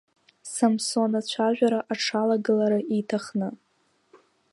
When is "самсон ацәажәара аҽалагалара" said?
0.53-2.79